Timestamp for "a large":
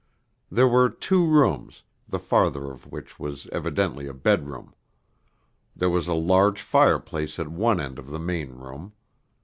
6.07-6.59